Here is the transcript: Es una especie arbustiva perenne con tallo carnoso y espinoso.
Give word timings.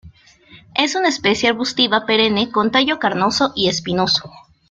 Es 0.73 0.95
una 0.95 1.09
especie 1.09 1.47
arbustiva 1.49 2.07
perenne 2.07 2.49
con 2.49 2.71
tallo 2.71 2.97
carnoso 2.97 3.51
y 3.55 3.69
espinoso. 3.69 4.31